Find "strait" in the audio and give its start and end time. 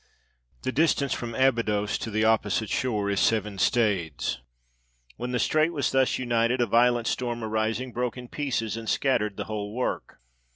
5.37-5.73